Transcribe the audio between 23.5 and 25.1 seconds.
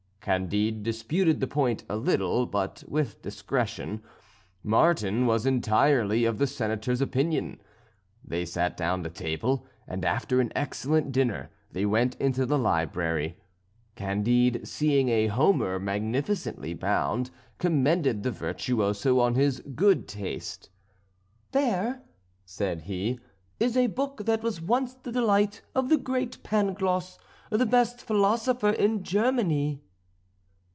"is a book that was once